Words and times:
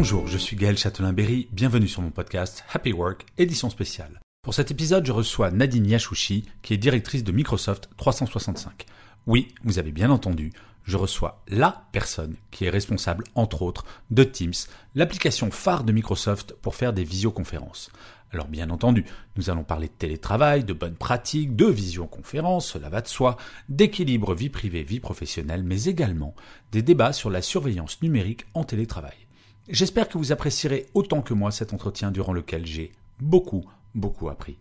Bonjour, 0.00 0.28
je 0.28 0.38
suis 0.38 0.54
Gaël 0.54 0.78
Châtelain-Berry, 0.78 1.48
bienvenue 1.50 1.88
sur 1.88 2.02
mon 2.02 2.12
podcast 2.12 2.62
Happy 2.72 2.92
Work, 2.92 3.26
édition 3.36 3.68
spéciale. 3.68 4.20
Pour 4.42 4.54
cet 4.54 4.70
épisode, 4.70 5.04
je 5.04 5.10
reçois 5.10 5.50
Nadine 5.50 5.86
Yashouchi, 5.86 6.44
qui 6.62 6.72
est 6.72 6.76
directrice 6.76 7.24
de 7.24 7.32
Microsoft 7.32 7.90
365. 7.96 8.86
Oui, 9.26 9.48
vous 9.64 9.80
avez 9.80 9.90
bien 9.90 10.10
entendu, 10.10 10.52
je 10.84 10.96
reçois 10.96 11.42
la 11.48 11.82
personne 11.90 12.36
qui 12.52 12.64
est 12.64 12.70
responsable, 12.70 13.24
entre 13.34 13.62
autres, 13.62 13.84
de 14.12 14.22
Teams, 14.22 14.54
l'application 14.94 15.50
phare 15.50 15.82
de 15.82 15.90
Microsoft 15.90 16.54
pour 16.62 16.76
faire 16.76 16.92
des 16.92 17.02
visioconférences. 17.02 17.90
Alors 18.30 18.46
bien 18.46 18.70
entendu, 18.70 19.04
nous 19.34 19.50
allons 19.50 19.64
parler 19.64 19.88
de 19.88 19.92
télétravail, 19.94 20.62
de 20.62 20.74
bonnes 20.74 20.94
pratiques, 20.94 21.56
de 21.56 21.66
visioconférences, 21.66 22.68
cela 22.68 22.88
va 22.88 23.00
de 23.00 23.08
soi, 23.08 23.36
d'équilibre 23.68 24.32
vie 24.36 24.48
privée, 24.48 24.84
vie 24.84 25.00
professionnelle, 25.00 25.64
mais 25.64 25.86
également 25.86 26.36
des 26.70 26.82
débats 26.82 27.12
sur 27.12 27.30
la 27.30 27.42
surveillance 27.42 28.00
numérique 28.00 28.46
en 28.54 28.62
télétravail. 28.62 29.27
J'espère 29.68 30.08
que 30.08 30.16
vous 30.16 30.32
apprécierez 30.32 30.86
autant 30.94 31.20
que 31.20 31.34
moi 31.34 31.50
cet 31.50 31.74
entretien 31.74 32.10
durant 32.10 32.32
lequel 32.32 32.64
j'ai 32.64 32.92
beaucoup, 33.20 33.66
beaucoup 33.94 34.30
appris. 34.30 34.56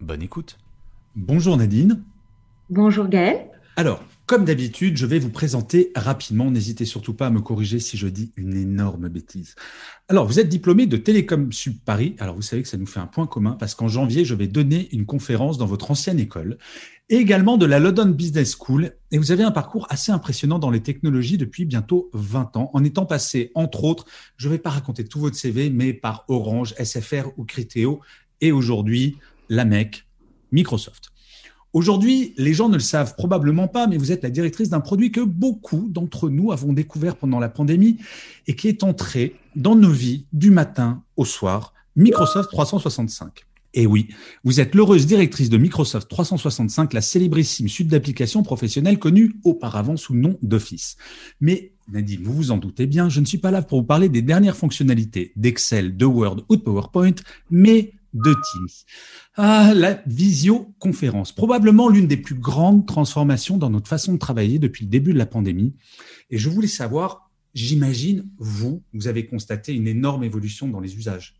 Bonne 0.00 0.20
écoute. 0.20 0.58
Bonjour 1.16 1.56
Nadine. 1.56 2.02
Bonjour 2.68 3.08
Gaël. 3.08 3.46
Alors, 3.76 4.04
comme 4.26 4.44
d'habitude, 4.44 4.98
je 4.98 5.06
vais 5.06 5.18
vous 5.18 5.30
présenter 5.30 5.92
rapidement. 5.96 6.50
N'hésitez 6.50 6.84
surtout 6.84 7.14
pas 7.14 7.28
à 7.28 7.30
me 7.30 7.40
corriger 7.40 7.80
si 7.80 7.96
je 7.96 8.06
dis 8.06 8.32
une 8.36 8.54
énorme 8.54 9.08
bêtise. 9.08 9.54
Alors, 10.08 10.26
vous 10.26 10.38
êtes 10.38 10.50
diplômé 10.50 10.86
de 10.86 10.98
Télécom 10.98 11.50
Sub 11.52 11.78
Paris. 11.84 12.14
Alors, 12.18 12.34
vous 12.34 12.42
savez 12.42 12.62
que 12.62 12.68
ça 12.68 12.76
nous 12.76 12.86
fait 12.86 13.00
un 13.00 13.06
point 13.06 13.26
commun 13.26 13.52
parce 13.52 13.74
qu'en 13.74 13.88
janvier, 13.88 14.26
je 14.26 14.34
vais 14.34 14.46
donner 14.46 14.88
une 14.92 15.06
conférence 15.06 15.56
dans 15.56 15.66
votre 15.66 15.90
ancienne 15.90 16.20
école 16.20 16.58
et 17.08 17.16
également 17.16 17.56
de 17.56 17.64
la 17.64 17.78
London 17.78 18.06
Business 18.06 18.56
School. 18.58 18.92
Et 19.10 19.16
vous 19.16 19.32
avez 19.32 19.42
un 19.42 19.50
parcours 19.50 19.86
assez 19.88 20.12
impressionnant 20.12 20.58
dans 20.58 20.70
les 20.70 20.82
technologies 20.82 21.38
depuis 21.38 21.64
bientôt 21.64 22.10
20 22.12 22.56
ans, 22.58 22.70
en 22.74 22.84
étant 22.84 23.06
passé, 23.06 23.52
entre 23.54 23.84
autres, 23.84 24.04
je 24.36 24.48
ne 24.48 24.52
vais 24.52 24.58
pas 24.58 24.70
raconter 24.70 25.04
tout 25.04 25.18
votre 25.18 25.36
CV, 25.36 25.70
mais 25.70 25.94
par 25.94 26.24
Orange, 26.28 26.74
SFR 26.82 27.28
ou 27.38 27.44
Criteo, 27.44 28.00
et 28.42 28.52
aujourd'hui, 28.52 29.16
la 29.48 29.64
MEC, 29.64 30.06
Microsoft. 30.52 31.11
Aujourd'hui, 31.72 32.34
les 32.36 32.52
gens 32.52 32.68
ne 32.68 32.74
le 32.74 32.80
savent 32.80 33.14
probablement 33.14 33.66
pas, 33.66 33.86
mais 33.86 33.96
vous 33.96 34.12
êtes 34.12 34.22
la 34.22 34.30
directrice 34.30 34.68
d'un 34.68 34.80
produit 34.80 35.10
que 35.10 35.20
beaucoup 35.20 35.88
d'entre 35.88 36.28
nous 36.28 36.52
avons 36.52 36.72
découvert 36.72 37.16
pendant 37.16 37.38
la 37.38 37.48
pandémie 37.48 37.96
et 38.46 38.54
qui 38.54 38.68
est 38.68 38.82
entré 38.82 39.36
dans 39.56 39.74
nos 39.74 39.90
vies 39.90 40.26
du 40.32 40.50
matin 40.50 41.02
au 41.16 41.24
soir, 41.24 41.72
Microsoft 41.96 42.50
365. 42.50 43.46
Et 43.74 43.86
oui, 43.86 44.08
vous 44.44 44.60
êtes 44.60 44.74
l'heureuse 44.74 45.06
directrice 45.06 45.48
de 45.48 45.56
Microsoft 45.56 46.08
365, 46.10 46.92
la 46.92 47.00
célébrissime 47.00 47.68
suite 47.68 47.88
d'applications 47.88 48.42
professionnelles 48.42 48.98
connue 48.98 49.36
auparavant 49.44 49.96
sous 49.96 50.12
le 50.12 50.20
nom 50.20 50.38
d'Office. 50.42 50.96
Mais 51.40 51.72
Nadine, 51.90 52.22
vous 52.22 52.34
vous 52.34 52.50
en 52.50 52.58
doutez 52.58 52.86
bien, 52.86 53.08
je 53.08 53.20
ne 53.20 53.24
suis 53.24 53.38
pas 53.38 53.50
là 53.50 53.62
pour 53.62 53.80
vous 53.80 53.86
parler 53.86 54.10
des 54.10 54.20
dernières 54.20 54.56
fonctionnalités 54.56 55.32
d'Excel, 55.36 55.96
de 55.96 56.04
Word 56.04 56.44
ou 56.50 56.56
de 56.56 56.60
PowerPoint, 56.60 57.14
mais 57.50 57.94
de 58.14 58.32
Teams. 58.32 59.74
La 59.74 60.02
visioconférence, 60.06 61.32
probablement 61.32 61.88
l'une 61.88 62.06
des 62.06 62.16
plus 62.16 62.34
grandes 62.34 62.86
transformations 62.86 63.56
dans 63.56 63.70
notre 63.70 63.88
façon 63.88 64.14
de 64.14 64.18
travailler 64.18 64.58
depuis 64.58 64.84
le 64.84 64.90
début 64.90 65.12
de 65.12 65.18
la 65.18 65.26
pandémie. 65.26 65.74
Et 66.30 66.38
je 66.38 66.48
voulais 66.48 66.68
savoir, 66.68 67.30
j'imagine, 67.54 68.26
vous, 68.38 68.82
vous 68.92 69.08
avez 69.08 69.26
constaté 69.26 69.74
une 69.74 69.88
énorme 69.88 70.24
évolution 70.24 70.68
dans 70.68 70.80
les 70.80 70.96
usages. 70.96 71.34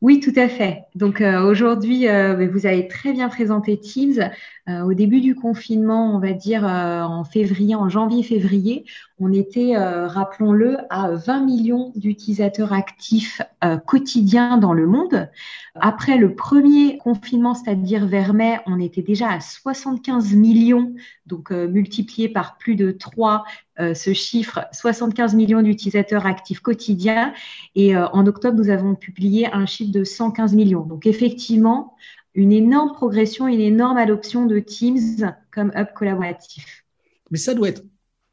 Oui, 0.00 0.20
tout 0.20 0.32
à 0.36 0.48
fait. 0.48 0.84
Donc 0.94 1.20
euh, 1.20 1.42
aujourd'hui, 1.42 2.08
euh, 2.08 2.48
vous 2.50 2.64
avez 2.64 2.88
très 2.88 3.12
bien 3.12 3.28
présenté 3.28 3.78
Teams. 3.78 4.30
Euh, 4.68 4.80
au 4.82 4.94
début 4.94 5.20
du 5.20 5.34
confinement, 5.34 6.16
on 6.16 6.20
va 6.20 6.32
dire 6.32 6.64
en 6.64 7.24
février, 7.24 7.74
en 7.74 7.88
janvier-février, 7.88 8.86
on 9.20 9.32
était, 9.32 9.76
rappelons-le, 9.76 10.78
à 10.88 11.10
20 11.10 11.44
millions 11.44 11.92
d'utilisateurs 11.94 12.72
actifs 12.72 13.42
quotidiens 13.86 14.56
dans 14.56 14.72
le 14.72 14.86
monde. 14.86 15.28
Après 15.74 16.16
le 16.16 16.34
premier 16.34 16.96
confinement, 16.98 17.54
c'est-à-dire 17.54 18.06
vers 18.06 18.32
mai, 18.32 18.58
on 18.66 18.80
était 18.80 19.02
déjà 19.02 19.28
à 19.28 19.40
75 19.40 20.34
millions, 20.34 20.94
donc 21.26 21.50
multiplié 21.50 22.30
par 22.30 22.56
plus 22.56 22.76
de 22.76 22.90
3 22.90 23.44
ce 23.78 24.12
chiffre, 24.14 24.66
75 24.72 25.34
millions 25.34 25.62
d'utilisateurs 25.62 26.24
actifs 26.24 26.60
quotidiens. 26.60 27.34
Et 27.74 27.94
en 27.96 28.26
octobre, 28.26 28.56
nous 28.56 28.70
avons 28.70 28.94
publié 28.94 29.52
un 29.52 29.66
chiffre 29.66 29.92
de 29.92 30.02
115 30.02 30.54
millions. 30.54 30.84
Donc 30.84 31.06
effectivement, 31.06 31.94
une 32.34 32.52
énorme 32.52 32.92
progression, 32.92 33.48
une 33.48 33.60
énorme 33.60 33.98
adoption 33.98 34.46
de 34.46 34.60
Teams 34.60 35.34
comme 35.50 35.72
hub 35.76 35.88
collaboratif. 35.94 36.84
Mais 37.30 37.38
ça 37.38 37.54
doit 37.54 37.68
être 37.68 37.82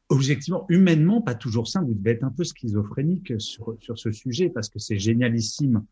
objectivement, 0.08 0.64
humainement, 0.68 1.20
pas 1.20 1.34
toujours 1.34 1.68
simple. 1.68 1.88
Vous 1.88 1.94
devez 1.94 2.12
être 2.12 2.24
un 2.24 2.30
peu 2.30 2.44
schizophrénique 2.44 3.32
sur, 3.40 3.76
sur 3.80 3.98
ce 3.98 4.10
sujet 4.10 4.50
parce 4.50 4.68
que 4.68 4.78
c'est 4.78 4.98
génialissime 4.98 5.84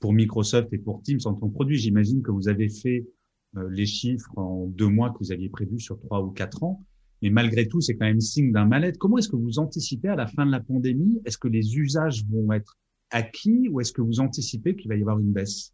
pour 0.00 0.12
Microsoft 0.12 0.72
et 0.72 0.78
pour 0.78 1.02
Teams 1.02 1.20
en 1.24 1.34
tant 1.34 1.48
que 1.48 1.54
produit. 1.54 1.78
J'imagine 1.78 2.22
que 2.22 2.30
vous 2.30 2.48
avez 2.48 2.68
fait 2.68 3.06
euh, 3.56 3.68
les 3.70 3.86
chiffres 3.86 4.30
en 4.36 4.66
deux 4.66 4.88
mois 4.88 5.10
que 5.10 5.18
vous 5.20 5.32
aviez 5.32 5.48
prévus 5.48 5.80
sur 5.80 5.98
trois 6.00 6.22
ou 6.22 6.30
quatre 6.30 6.62
ans. 6.62 6.84
Mais 7.22 7.30
malgré 7.30 7.66
tout, 7.66 7.80
c'est 7.80 7.96
quand 7.96 8.06
même 8.06 8.20
signe 8.20 8.52
d'un 8.52 8.64
mal-être. 8.64 8.98
Comment 8.98 9.18
est-ce 9.18 9.28
que 9.28 9.36
vous 9.36 9.58
anticipez 9.58 10.08
à 10.08 10.16
la 10.16 10.26
fin 10.26 10.46
de 10.46 10.52
la 10.52 10.60
pandémie? 10.60 11.20
Est-ce 11.24 11.38
que 11.38 11.48
les 11.48 11.76
usages 11.76 12.24
vont 12.26 12.52
être 12.52 12.78
acquis 13.10 13.68
ou 13.70 13.80
est-ce 13.80 13.92
que 13.92 14.02
vous 14.02 14.20
anticipez 14.20 14.76
qu'il 14.76 14.88
va 14.88 14.96
y 14.96 15.00
avoir 15.00 15.18
une 15.18 15.32
baisse? 15.32 15.72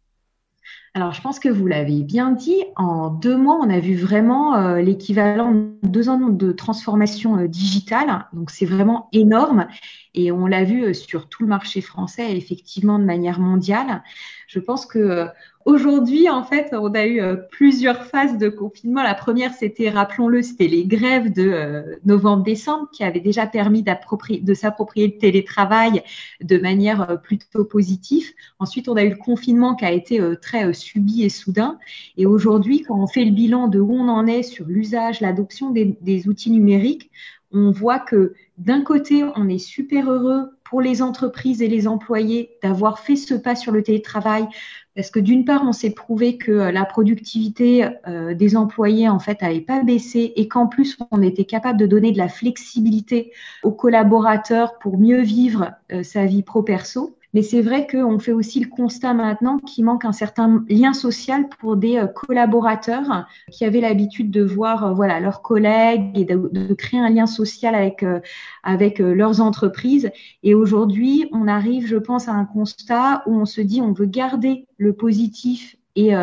Alors, 0.95 1.11
je 1.11 1.21
pense 1.21 1.39
que 1.39 1.49
vous 1.49 1.67
l'avez 1.67 2.03
bien 2.03 2.31
dit. 2.31 2.63
En 2.77 3.09
deux 3.09 3.35
mois, 3.35 3.57
on 3.61 3.69
a 3.69 3.79
vu 3.79 3.95
vraiment 3.95 4.55
euh, 4.55 4.81
l'équivalent 4.81 5.51
de 5.51 5.73
deux 5.83 6.07
ans 6.07 6.29
de 6.29 6.53
transformation 6.53 7.37
euh, 7.37 7.47
digitale. 7.49 8.27
Donc, 8.31 8.49
c'est 8.49 8.65
vraiment 8.65 9.09
énorme. 9.11 9.67
Et 10.15 10.31
on 10.31 10.47
l'a 10.47 10.63
vu 10.63 10.85
euh, 10.85 10.93
sur 10.93 11.29
tout 11.29 11.43
le 11.43 11.49
marché 11.49 11.81
français 11.81 12.35
effectivement 12.35 12.97
de 12.97 13.05
manière 13.05 13.39
mondiale. 13.39 14.01
Je 14.47 14.59
pense 14.59 14.85
que 14.85 15.27
Aujourd'hui, 15.65 16.29
en 16.29 16.43
fait, 16.43 16.69
on 16.73 16.93
a 16.93 17.07
eu 17.07 17.19
plusieurs 17.49 18.03
phases 18.03 18.37
de 18.37 18.49
confinement. 18.49 19.01
La 19.01 19.15
première, 19.15 19.51
c'était, 19.51 19.89
rappelons-le, 19.89 20.43
c'était 20.43 20.67
les 20.67 20.85
grèves 20.85 21.33
de 21.33 21.99
novembre-décembre 22.05 22.87
qui 22.91 23.03
avaient 23.03 23.19
déjà 23.19 23.47
permis 23.47 23.83
de 23.83 24.53
s'approprier 24.53 25.07
le 25.07 25.17
télétravail 25.17 26.03
de 26.39 26.59
manière 26.59 27.19
plutôt 27.23 27.65
positive. 27.65 28.31
Ensuite, 28.59 28.87
on 28.87 28.95
a 28.95 29.03
eu 29.03 29.09
le 29.09 29.15
confinement 29.15 29.73
qui 29.73 29.85
a 29.85 29.91
été 29.91 30.21
très 30.39 30.71
subi 30.71 31.23
et 31.23 31.29
soudain. 31.29 31.79
Et 32.15 32.27
aujourd'hui, 32.27 32.83
quand 32.83 32.99
on 32.99 33.07
fait 33.07 33.25
le 33.25 33.31
bilan 33.31 33.67
de 33.67 33.79
où 33.79 33.91
on 33.91 34.07
en 34.07 34.27
est 34.27 34.43
sur 34.43 34.67
l'usage, 34.67 35.19
l'adoption 35.19 35.71
des, 35.71 36.27
outils 36.27 36.51
numériques, 36.51 37.09
on 37.51 37.71
voit 37.71 37.99
que 37.99 38.33
d'un 38.57 38.81
côté, 38.81 39.23
on 39.35 39.47
est 39.49 39.59
super 39.59 40.11
heureux 40.11 40.51
pour 40.63 40.81
les 40.81 41.01
entreprises 41.01 41.61
et 41.61 41.67
les 41.67 41.87
employés 41.87 42.51
d'avoir 42.63 42.99
fait 42.99 43.15
ce 43.15 43.35
pas 43.35 43.55
sur 43.55 43.71
le 43.71 43.83
télétravail, 43.83 44.47
parce 44.95 45.11
que 45.11 45.19
d'une 45.19 45.45
part, 45.45 45.63
on 45.65 45.73
s'est 45.73 45.91
prouvé 45.91 46.37
que 46.37 46.51
la 46.51 46.85
productivité 46.85 47.87
euh, 48.07 48.33
des 48.33 48.55
employés 48.55 49.09
en 49.09 49.19
fait 49.19 49.41
n'avait 49.41 49.61
pas 49.61 49.83
baissé 49.83 50.33
et 50.35 50.47
qu'en 50.47 50.67
plus, 50.67 50.97
on 51.11 51.21
était 51.21 51.45
capable 51.45 51.79
de 51.79 51.85
donner 51.85 52.11
de 52.11 52.17
la 52.17 52.29
flexibilité 52.29 53.31
aux 53.63 53.73
collaborateurs 53.73 54.79
pour 54.79 54.97
mieux 54.97 55.21
vivre 55.21 55.71
euh, 55.91 56.01
sa 56.01 56.25
vie 56.25 56.43
pro-perso. 56.43 57.17
Mais 57.35 57.41
c'est 57.41 57.61
vrai 57.61 57.85
qu'on 57.85 58.17
fait 58.17 58.31
aussi 58.31 58.61
le 58.61 58.69
constat 58.69 59.13
maintenant 59.13 59.59
qu'il 59.59 59.83
manque 59.83 60.05
un 60.05 60.13
certain 60.13 60.63
lien 60.69 60.93
social 60.93 61.49
pour 61.59 61.75
des 61.75 61.97
euh, 61.97 62.07
collaborateurs 62.07 63.27
qui 63.51 63.65
avaient 63.65 63.81
l'habitude 63.81 64.31
de 64.31 64.41
voir 64.41 64.85
euh, 64.85 64.93
voilà 64.93 65.19
leurs 65.19 65.41
collègues 65.41 66.17
et 66.17 66.23
de, 66.23 66.73
créer 66.75 67.01
un 67.01 67.09
lien 67.09 67.25
social 67.25 67.75
avec 67.75 68.03
euh, 68.03 68.21
avec 68.63 68.99
leurs 68.99 69.41
entreprises. 69.41 70.11
Et 70.43 70.55
aujourd'hui, 70.55 71.27
on 71.33 71.49
arrive, 71.49 71.87
je 71.87 71.97
pense, 71.97 72.29
à 72.29 72.31
un 72.31 72.45
constat 72.45 73.21
où 73.25 73.35
on 73.35 73.45
se 73.45 73.59
dit 73.59 73.81
on 73.81 73.91
veut 73.91 74.05
garder 74.05 74.65
le 74.77 74.93
positif 74.93 75.75
et 75.97 76.13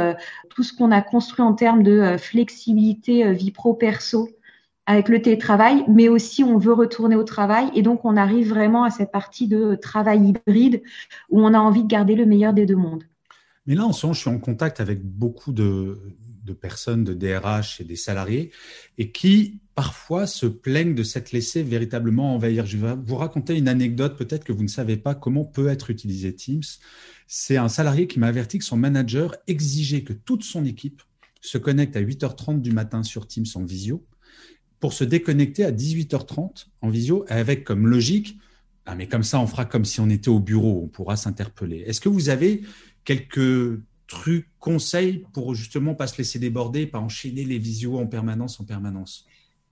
tout 0.51 0.63
ce 0.63 0.75
qu'on 0.75 0.91
a 0.91 1.01
construit 1.01 1.43
en 1.43 1.55
termes 1.55 1.83
de 1.83 2.17
flexibilité 2.19 3.33
vie 3.33 3.51
pro 3.51 3.73
perso 3.73 4.29
avec 4.87 5.09
le 5.09 5.23
télétravail, 5.23 5.85
mais 5.89 6.09
aussi 6.09 6.43
on 6.43 6.59
veut 6.59 6.73
retourner 6.73 7.17
au 7.17 7.25
travail. 7.25 7.69
Et 7.75 7.83
donc, 7.83 8.05
on 8.05 8.17
arrive 8.17 8.49
vraiment 8.49 8.85
à 8.85 8.91
cette 8.91 9.13
partie 9.13 9.47
de 9.47 9.75
travail 9.75 10.29
hybride 10.29 10.83
où 11.31 11.41
on 11.41 11.55
a 11.55 11.59
envie 11.59 11.83
de 11.83 11.89
garder 11.89 12.15
le 12.15 12.27
meilleur 12.27 12.53
des 12.53 12.67
deux 12.67 12.77
mondes. 12.77 13.05
Mais 13.67 13.77
là, 13.77 13.85
en 13.85 13.93
ce 13.93 14.07
moment, 14.07 14.15
je 14.15 14.21
suis 14.21 14.31
en 14.31 14.39
contact 14.39 14.81
avec 14.81 15.05
beaucoup 15.05 15.53
de, 15.53 16.17
personnes, 16.61 17.05
de 17.05 17.15
DRH 17.15 17.81
et 17.81 17.85
des 17.85 17.97
salariés, 17.97 18.51
et 18.99 19.13
qui 19.13 19.61
parfois 19.77 20.27
se 20.27 20.47
plaignent 20.47 20.97
de 20.97 21.05
s'être 21.05 21.31
laissé 21.31 21.63
véritablement 21.63 22.35
envahir. 22.35 22.67
Je 22.67 22.77
vais 22.77 22.97
vous 22.97 23.17
raconter 23.17 23.57
une 23.57 23.69
anecdote, 23.69 24.19
peut-être 24.19 24.45
que 24.45 24.53
vous 24.53 24.65
ne 24.65 24.69
savez 24.69 24.97
pas 24.97 25.15
comment 25.15 25.45
peut 25.45 25.69
être 25.69 25.91
utilisé 25.91 26.35
Teams. 26.35 26.63
C'est 27.29 27.57
un 27.57 27.69
salarié 27.69 28.09
qui 28.09 28.19
m'a 28.19 28.27
averti 28.27 28.59
que 28.59 28.65
son 28.65 28.77
manager 28.77 29.37
exigeait 29.47 30.03
que 30.03 30.13
toute 30.13 30.43
son 30.43 30.65
équipe 30.65 31.01
se 31.41 31.57
connecte 31.57 31.97
à 31.97 32.03
8h30 32.03 32.61
du 32.61 32.73
matin 32.73 33.05
sur 33.05 33.29
Teams 33.29 33.47
en 33.55 33.65
visio 33.65 34.05
pour 34.83 34.93
se 34.93 35.05
déconnecter 35.05 35.65
à 35.65 35.71
18h30 35.71 36.67
en 36.83 36.89
visio 36.91 37.25
avec 37.29 37.63
comme 37.63 37.87
logique, 37.87 38.37
ah 38.85 38.97
mais 38.97 39.07
comme 39.07 39.23
ça 39.23 39.39
on 39.39 39.47
fera 39.47 39.65
comme 39.65 39.85
si 39.85 40.01
on 40.01 40.11
était 40.11 40.29
au 40.29 40.41
bureau, 40.41 40.83
on 40.83 40.89
pourra 40.89 41.15
s'interpeller. 41.15 41.85
Est-ce 41.87 42.01
que 42.01 42.09
vous 42.09 42.31
avez 42.31 42.63
quelques 43.05 43.81
trucs, 44.09 44.49
conseils 44.59 45.25
pour 45.33 45.55
justement 45.55 45.95
pas 45.95 46.09
se 46.09 46.19
laisser 46.19 46.41
déborder, 46.41 46.89
pas 46.89 46.99
enchaîner 46.99 47.45
les 47.45 47.59
visios 47.59 47.97
en 47.97 48.09
permanence 48.09 48.59
en 48.59 48.65
permanence? 48.65 49.25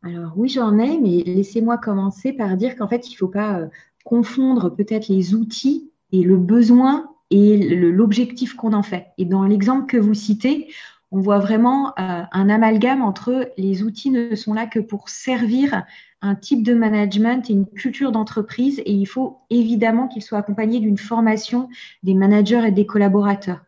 Alors 0.04 0.32
oui, 0.36 0.48
j'en 0.48 0.78
ai, 0.78 0.96
mais 1.00 1.24
laissez-moi 1.26 1.76
commencer 1.78 2.32
par 2.32 2.56
dire 2.56 2.76
qu'en 2.76 2.86
fait, 2.86 3.08
il 3.08 3.14
ne 3.14 3.16
faut 3.16 3.28
pas 3.28 3.58
euh, 3.58 3.66
confondre 4.04 4.72
peut-être 4.72 5.08
les 5.08 5.34
outils 5.34 5.90
et 6.12 6.22
le 6.22 6.36
besoin 6.36 7.10
et 7.30 7.58
l'objectif 7.74 8.54
qu'on 8.54 8.74
en 8.74 8.84
fait. 8.84 9.08
Et 9.18 9.24
dans 9.24 9.42
l'exemple 9.42 9.86
que 9.86 9.96
vous 9.96 10.14
citez, 10.14 10.68
on 11.12 11.20
voit 11.20 11.38
vraiment 11.38 11.88
euh, 11.98 12.22
un 12.30 12.48
amalgame 12.48 13.02
entre 13.02 13.50
les 13.56 13.82
outils 13.82 14.10
ne 14.10 14.34
sont 14.34 14.54
là 14.54 14.66
que 14.66 14.78
pour 14.78 15.08
servir 15.08 15.84
un 16.22 16.34
type 16.34 16.62
de 16.62 16.74
management 16.74 17.48
et 17.50 17.54
une 17.54 17.66
culture 17.66 18.12
d'entreprise 18.12 18.80
et 18.80 18.92
il 18.92 19.06
faut 19.06 19.38
évidemment 19.50 20.06
qu'ils 20.06 20.22
soient 20.22 20.38
accompagnés 20.38 20.78
d'une 20.78 20.98
formation 20.98 21.68
des 22.02 22.14
managers 22.14 22.66
et 22.66 22.70
des 22.70 22.86
collaborateurs. 22.86 23.64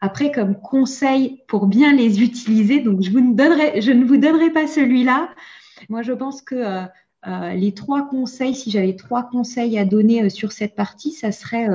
Après, 0.00 0.30
comme 0.30 0.54
conseil 0.54 1.42
pour 1.48 1.66
bien 1.66 1.92
les 1.92 2.22
utiliser, 2.22 2.80
donc 2.80 3.02
je, 3.02 3.10
ne, 3.10 4.04
vous 4.04 4.16
donnerai 4.18 4.50
pas 4.50 4.66
celui-là. 4.66 5.30
Moi, 5.88 6.02
je 6.02 6.12
pense 6.12 6.42
que 6.42 6.54
euh, 6.54 6.82
euh, 7.26 7.54
les 7.54 7.72
trois 7.72 8.06
conseils, 8.06 8.54
si 8.54 8.70
j'avais 8.70 8.96
trois 8.96 9.22
conseils 9.22 9.78
à 9.78 9.86
donner 9.86 10.28
sur 10.28 10.52
cette 10.52 10.76
partie, 10.76 11.10
ça 11.10 11.32
serait 11.32 11.68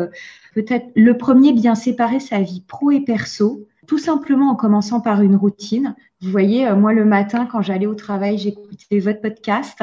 peut-être 0.53 0.91
le 0.95 1.17
premier, 1.17 1.53
bien 1.53 1.73
séparer 1.73 2.19
sa 2.19 2.39
vie 2.39 2.61
pro 2.67 2.91
et 2.91 3.01
perso 3.01 3.67
tout 3.89 3.97
simplement 3.97 4.51
en 4.51 4.55
commençant 4.55 5.01
par 5.01 5.23
une 5.23 5.35
routine. 5.35 5.95
Vous 6.21 6.29
voyez, 6.29 6.71
moi 6.73 6.93
le 6.93 7.05
matin, 7.05 7.47
quand 7.51 7.63
j'allais 7.63 7.87
au 7.87 7.95
travail, 7.95 8.37
j'écoutais 8.37 8.99
votre 8.99 9.19
podcast 9.19 9.79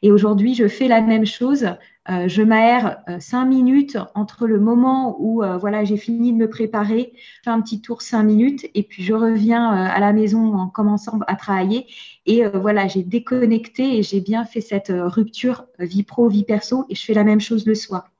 et 0.00 0.10
aujourd'hui, 0.10 0.54
je 0.54 0.66
fais 0.66 0.88
la 0.88 1.02
même 1.02 1.26
chose. 1.26 1.66
Euh, 2.08 2.26
je 2.26 2.40
m'aère 2.40 3.02
euh, 3.10 3.20
cinq 3.20 3.44
minutes 3.44 3.98
entre 4.14 4.46
le 4.46 4.58
moment 4.58 5.16
où 5.20 5.42
euh, 5.42 5.58
voilà 5.58 5.84
j'ai 5.84 5.98
fini 5.98 6.32
de 6.32 6.38
me 6.38 6.48
préparer, 6.48 7.12
je 7.14 7.40
fais 7.44 7.50
un 7.50 7.60
petit 7.60 7.82
tour 7.82 8.00
cinq 8.00 8.22
minutes 8.22 8.66
et 8.74 8.82
puis 8.82 9.02
je 9.02 9.12
reviens 9.12 9.68
à 9.68 10.00
la 10.00 10.14
maison 10.14 10.54
en 10.54 10.68
commençant 10.68 11.18
à 11.26 11.36
travailler 11.36 11.86
et 12.24 12.46
voilà 12.46 12.88
j'ai 12.88 13.02
déconnecté 13.02 13.98
et 13.98 14.02
j'ai 14.02 14.22
bien 14.22 14.46
fait 14.46 14.62
cette 14.62 14.90
rupture 14.90 15.66
vie 15.78 16.02
pro 16.02 16.28
vie 16.28 16.44
perso 16.44 16.86
et 16.88 16.94
je 16.94 17.04
fais 17.04 17.14
la 17.14 17.24
même 17.24 17.40
chose 17.40 17.66
le 17.66 17.74
soir. 17.74 18.10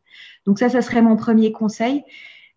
Donc 0.46 0.58
ça, 0.58 0.68
ça 0.68 0.82
serait 0.82 1.02
mon 1.02 1.16
premier 1.16 1.50
conseil. 1.50 2.04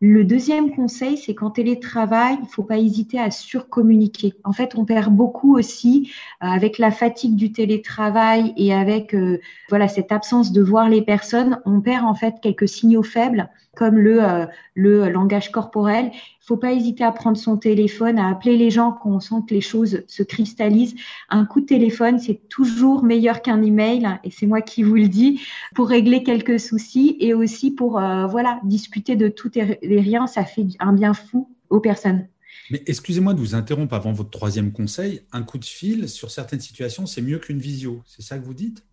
Le 0.06 0.26
deuxième 0.26 0.76
conseil, 0.76 1.16
c'est 1.16 1.34
qu'en 1.34 1.50
télétravail, 1.50 2.36
il 2.38 2.44
ne 2.44 2.50
faut 2.50 2.64
pas 2.64 2.78
hésiter 2.78 3.18
à 3.20 3.32
surcommuniquer. 3.32 4.34
En 4.44 4.52
fait, 4.52 4.76
on 4.76 4.84
perd 4.84 5.16
beaucoup 5.16 5.58
aussi 5.58 6.12
euh, 6.44 6.48
avec 6.48 6.78
la 6.78 6.92
fatigue 6.92 7.38
du 7.38 7.54
télétravail 7.54 8.54
et 8.58 8.74
avec 8.74 9.16
euh, 9.16 9.40
voilà 9.70 9.88
cette 9.88 10.12
absence 10.12 10.52
de 10.52 10.62
voir 10.62 10.90
les 10.90 11.04
personnes. 11.04 11.62
On 11.64 11.80
perd 11.80 12.04
en 12.04 12.16
fait 12.16 12.36
quelques 12.42 12.68
signaux 12.68 13.02
faibles 13.02 13.50
comme 13.75 13.98
le, 13.98 14.24
euh, 14.24 14.46
le 14.75 15.10
langage 15.10 15.52
corporel. 15.52 16.12
Il 16.14 16.46
faut 16.46 16.58
pas 16.58 16.74
hésiter 16.74 17.04
à 17.04 17.12
prendre 17.12 17.38
son 17.38 17.58
téléphone, 17.58 18.20
à 18.20 18.30
appeler 18.30 18.58
les 18.58 18.70
gens 18.70 18.92
quand 18.92 19.10
on 19.10 19.20
sent 19.20 19.36
que 19.48 19.54
les 19.54 19.62
choses 19.62 20.04
se 20.08 20.24
cristallisent. 20.24 20.96
Un 21.30 21.46
coup 21.46 21.62
de 21.62 21.66
téléphone, 21.66 22.20
c'est 22.20 22.48
toujours 22.50 23.04
meilleur 23.04 23.42
qu'un 23.42 23.62
email, 23.62 24.20
et 24.24 24.31
c'est 24.31 24.46
moi 24.46 24.62
qui 24.62 24.84
vous 24.84 24.96
le 24.96 25.08
dis, 25.08 25.42
pour 25.74 25.90
régler 25.90 26.24
quelques 26.24 26.60
soucis 26.60 27.18
et 27.20 27.34
aussi 27.34 27.72
pour 27.72 28.00
euh, 28.00 28.28
voilà 28.28 28.60
discuter 28.64 29.16
de 29.16 29.28
tout 29.28 29.52
et 29.58 30.00
rien. 30.00 30.28
Ça 30.28 30.46
fait 30.46 30.66
un 30.80 30.94
bien 30.94 31.14
fou 31.14 31.50
aux 31.70 31.80
personnes. 31.80 32.28
Mais 32.70 32.81
excusez-moi 32.86 33.34
de 33.34 33.40
vous 33.40 33.56
interrompre 33.56 33.94
avant 33.94 34.14
votre 34.14 34.30
troisième 34.30 34.72
conseil. 34.72 35.22
Un 35.31 35.44
coup 35.44 35.58
de 35.58 35.66
fil, 35.66 36.08
sur 36.08 36.31
certaines 36.31 36.62
situations, 36.62 37.06
c'est 37.06 37.22
mieux 37.22 37.40
qu'une 37.40 37.60
visio. 37.60 38.02
C'est 38.06 38.22
ça 38.22 38.38
que 38.38 38.46
vous 38.46 38.54
dites? 38.54 38.84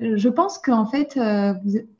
Je 0.00 0.28
pense 0.28 0.58
qu'en 0.58 0.86
fait, 0.86 1.16
euh, 1.16 1.54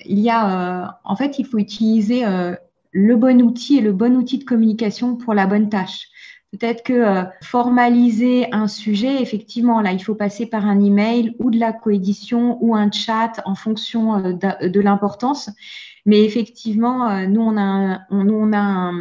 il 0.04 0.20
y 0.20 0.30
a, 0.30 0.84
euh, 0.84 0.86
en 1.04 1.16
fait, 1.16 1.38
il 1.38 1.46
faut 1.46 1.58
utiliser 1.58 2.24
euh, 2.24 2.54
le 2.92 3.16
bon 3.16 3.42
outil 3.42 3.78
et 3.78 3.80
le 3.80 3.92
bon 3.92 4.16
outil 4.16 4.38
de 4.38 4.44
communication 4.44 5.16
pour 5.16 5.34
la 5.34 5.46
bonne 5.46 5.68
tâche. 5.68 6.08
Peut-être 6.52 6.82
que 6.82 7.24
formaliser 7.42 8.46
un 8.52 8.68
sujet, 8.68 9.20
effectivement, 9.20 9.82
là, 9.82 9.92
il 9.92 10.02
faut 10.02 10.14
passer 10.14 10.46
par 10.46 10.66
un 10.66 10.82
email 10.82 11.34
ou 11.38 11.50
de 11.50 11.58
la 11.58 11.74
coédition 11.74 12.56
ou 12.62 12.74
un 12.74 12.90
chat 12.90 13.42
en 13.44 13.54
fonction 13.54 14.18
de, 14.22 14.80
l'importance. 14.80 15.50
Mais 16.06 16.24
effectivement, 16.24 17.26
nous, 17.26 17.42
on 17.42 18.52
a 18.54 18.92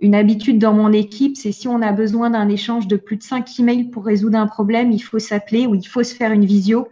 une 0.00 0.14
habitude 0.14 0.58
dans 0.58 0.74
mon 0.74 0.92
équipe, 0.92 1.38
c'est 1.38 1.52
si 1.52 1.66
on 1.66 1.80
a 1.80 1.92
besoin 1.92 2.28
d'un 2.28 2.50
échange 2.50 2.88
de 2.88 2.96
plus 2.96 3.16
de 3.16 3.22
cinq 3.22 3.58
emails 3.58 3.84
pour 3.84 4.04
résoudre 4.04 4.36
un 4.36 4.46
problème, 4.46 4.92
il 4.92 5.00
faut 5.00 5.18
s'appeler 5.18 5.66
ou 5.66 5.74
il 5.74 5.88
faut 5.88 6.02
se 6.02 6.14
faire 6.14 6.32
une 6.32 6.44
visio 6.44 6.88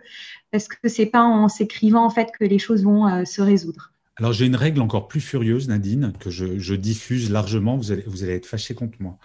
parce 0.50 0.68
que 0.68 0.88
c'est 0.88 1.06
pas 1.06 1.22
en 1.22 1.48
s'écrivant 1.48 2.04
en 2.04 2.10
fait 2.10 2.30
que 2.38 2.44
les 2.44 2.58
choses 2.58 2.84
vont 2.84 3.06
euh, 3.06 3.24
se 3.24 3.40
résoudre. 3.40 3.92
Alors 4.16 4.32
j'ai 4.32 4.46
une 4.46 4.56
règle 4.56 4.80
encore 4.80 5.08
plus 5.08 5.20
furieuse, 5.20 5.68
Nadine, 5.68 6.12
que 6.18 6.30
je, 6.30 6.74
diffuse 6.74 7.30
largement. 7.30 7.76
Vous 7.76 7.92
allez, 7.92 8.04
vous 8.06 8.22
allez 8.22 8.34
être 8.34 8.46
fâché 8.46 8.74
contre 8.74 8.98
moi. 9.00 9.16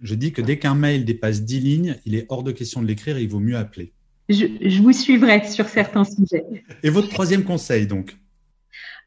Je 0.00 0.14
dis 0.14 0.32
que 0.32 0.40
dès 0.40 0.58
qu'un 0.58 0.74
mail 0.74 1.04
dépasse 1.04 1.42
10 1.42 1.60
lignes, 1.60 1.96
il 2.06 2.14
est 2.14 2.24
hors 2.30 2.42
de 2.42 2.52
question 2.52 2.80
de 2.80 2.86
l'écrire 2.86 3.18
et 3.18 3.22
il 3.22 3.28
vaut 3.28 3.40
mieux 3.40 3.56
appeler. 3.56 3.92
Je, 4.30 4.80
vous 4.80 4.92
suivrai 4.92 5.46
sur 5.46 5.68
certains 5.68 6.04
sujets. 6.04 6.46
Et 6.82 6.88
votre 6.88 7.08
troisième 7.08 7.42
conseil, 7.42 7.86
donc? 7.86 8.16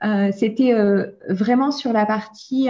Euh, 0.04 0.32
C'était 0.38 0.74
euh, 0.74 1.08
vraiment 1.30 1.72
sur 1.72 1.94
la 1.94 2.06
partie 2.06 2.68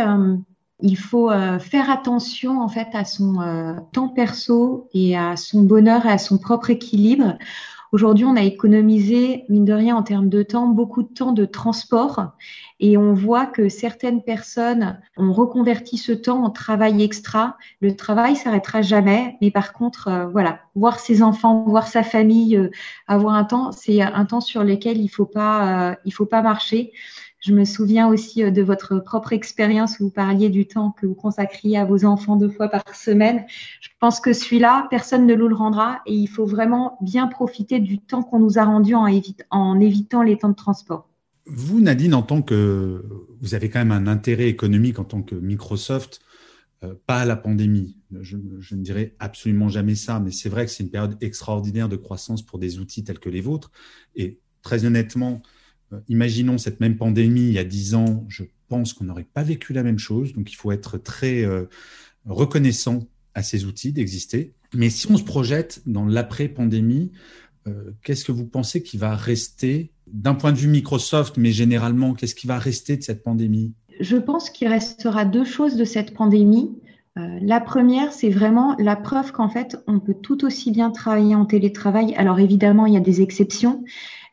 il 0.82 0.98
faut 0.98 1.30
faire 1.60 1.90
attention 1.90 2.62
en 2.62 2.68
fait 2.68 2.90
à 2.94 3.06
son 3.06 3.78
temps 3.94 4.10
perso 4.10 4.90
et 4.94 5.16
à 5.16 5.38
son 5.38 5.64
bonheur 5.64 6.06
et 6.06 6.12
à 6.12 6.18
son 6.18 6.38
propre 6.38 6.72
équilibre. 6.72 7.38
Aujourd'hui, 7.94 8.26
on 8.26 8.36
a 8.36 8.42
économisé, 8.42 9.46
mine 9.50 9.66
de 9.66 9.74
rien, 9.74 9.96
en 9.96 10.02
termes 10.02 10.28
de 10.28 10.42
temps, 10.42 10.66
beaucoup 10.66 11.04
de 11.04 11.14
temps 11.14 11.32
de 11.32 11.46
transport. 11.46 12.32
Et 12.80 12.98
on 12.98 13.14
voit 13.14 13.46
que 13.46 13.70
certaines 13.70 14.24
personnes 14.24 15.00
ont 15.16 15.32
reconverti 15.32 16.00
ce 16.00 16.12
temps 16.12 16.44
en 16.44 16.50
travail 16.50 17.04
extra. 17.04 17.56
Le 17.82 17.96
travail 17.96 18.36
s'arrêtera 18.36 18.82
jamais. 18.82 19.38
Mais 19.42 19.52
par 19.52 19.74
contre, 19.74 20.08
euh, 20.08 20.26
voilà, 20.26 20.62
voir 20.74 21.00
ses 21.00 21.22
enfants, 21.22 21.66
voir 21.68 21.86
sa 21.86 22.02
famille, 22.02 22.58
euh, 22.58 22.72
avoir 23.06 23.36
un 23.36 23.44
temps, 23.44 23.72
c'est 23.72 24.02
un 24.02 24.26
temps 24.26 24.42
sur 24.42 24.64
lequel 24.64 24.98
il 24.98 25.08
faut 25.08 25.30
euh, 25.36 25.94
faut 26.12 26.26
pas 26.26 26.42
marcher. 26.42 26.94
Je 27.44 27.52
me 27.52 27.66
souviens 27.66 28.08
aussi 28.08 28.42
euh, 28.42 28.52
de 28.52 28.62
votre 28.62 29.00
propre 29.00 29.34
expérience 29.34 30.00
où 30.00 30.06
vous 30.06 30.10
parliez 30.10 30.50
du 30.50 30.66
temps 30.66 30.92
que 30.92 31.06
vous 31.06 31.14
consacriez 31.14 31.78
à 31.78 31.84
vos 31.84 32.06
enfants 32.06 32.38
deux 32.38 32.50
fois 32.50 32.70
par 32.70 32.96
semaine. 32.96 33.44
Je 33.82 33.90
pense 34.00 34.22
que 34.22 34.32
celui-là, 34.32 34.88
personne 34.90 35.28
ne 35.28 35.36
nous 35.36 35.50
le 35.50 35.56
rendra 35.56 36.00
et 36.06 36.14
il 36.14 36.28
faut 36.28 36.46
vraiment 36.46 36.98
bien 37.02 37.28
profiter 37.28 37.82
du 37.82 38.00
temps 38.00 38.24
qu'on 38.24 38.40
nous 38.40 38.58
a 38.58 38.64
rendu 38.64 38.96
en, 38.96 39.08
évitant 39.82 40.24
les 40.24 40.38
temps 40.38 40.50
de 40.50 40.56
transport. 40.56 41.10
Vous, 41.46 41.82
Nadine, 41.82 42.14
en 42.14 42.22
tant 42.22 42.42
que 42.42 43.04
vous 43.42 43.56
avez 43.56 43.70
quand 43.70 43.80
même 43.80 43.92
un 43.92 44.08
intérêt 44.08 44.48
économique 44.48 44.98
en 44.98 45.04
tant 45.04 45.22
que 45.22 45.36
Microsoft, 45.36 46.22
euh, 46.86 46.94
pas 47.08 47.20
à 47.20 47.26
la 47.26 47.36
pandémie. 47.36 47.98
Je, 48.22 48.38
je, 48.62 48.76
ne 48.76 48.82
dirais 48.82 49.16
absolument 49.20 49.68
jamais 49.68 49.96
ça, 49.96 50.22
mais 50.22 50.32
c'est 50.32 50.48
vrai 50.48 50.66
que 50.66 50.72
c'est 50.72 50.84
une 50.84 50.92
période 50.92 51.18
extraordinaire 51.20 51.90
de 51.90 51.98
croissance 51.98 52.42
pour 52.42 52.58
des 52.58 52.80
outils 52.80 53.04
tels 53.04 53.20
que 53.20 53.30
les 53.30 53.42
vôtres. 53.42 53.70
Et 54.16 54.40
très 54.62 54.86
honnêtement, 54.86 55.42
imaginons 56.08 56.58
cette 56.58 56.80
même 56.80 56.98
pandémie 56.98 57.48
il 57.48 57.54
y 57.54 57.60
a 57.60 57.64
dix 57.64 57.96
ans, 57.96 58.26
je 58.28 58.44
pense 58.68 58.94
qu'on 58.94 59.06
n'aurait 59.06 59.28
pas 59.32 59.44
vécu 59.44 59.74
la 59.74 59.84
même 59.84 60.00
chose. 60.00 60.34
Donc 60.34 60.52
il 60.52 60.56
faut 60.56 60.72
être 60.72 60.98
très 60.98 61.44
euh, 61.44 61.66
reconnaissant 62.26 63.08
à 63.36 63.44
ces 63.44 63.66
outils 63.66 63.92
d'exister. 63.92 64.54
Mais 64.74 64.90
si 64.90 65.10
on 65.12 65.18
se 65.18 65.24
projette 65.24 65.82
dans 65.86 66.06
l'après-pandémie, 66.06 67.12
euh, 67.68 67.92
qu'est-ce 68.04 68.26
que 68.26 68.32
vous 68.32 68.46
pensez 68.46 68.84
qui 68.84 68.98
va 68.98 69.16
rester 69.16 69.92
d'un 70.08 70.36
point 70.36 70.52
de 70.52 70.58
vue 70.58 70.68
Microsoft, 70.68 71.38
mais 71.38 71.52
généralement, 71.52 72.14
qu'est-ce 72.14 72.36
qui 72.36 72.48
va 72.48 72.60
rester 72.60 72.98
de 72.98 73.04
cette 73.04 73.24
pandémie? 73.24 73.74
Je 74.00 74.18
pense 74.18 74.50
qu'il 74.50 74.68
restera 74.68 75.26
deux 75.26 75.46
choses 75.46 75.76
de 75.76 75.86
cette 75.86 76.14
pandémie. 76.14 76.72
la 77.16 77.62
première, 77.62 78.12
c'est 78.12 78.32
vraiment 78.32 78.76
la 78.80 78.96
preuve 78.96 79.32
qu'en 79.32 79.50
fait, 79.50 79.78
on 79.88 80.00
peut 80.00 80.16
tout 80.16 80.44
aussi 80.46 80.72
bien 80.72 80.90
travailler 80.90 81.36
en 81.36 81.46
télétravail. 81.46 82.16
Alors 82.16 82.40
évidemment, 82.40 82.88
il 82.88 82.96
y 82.96 82.98
a 82.98 83.02
des 83.02 83.22
exceptions, 83.22 83.84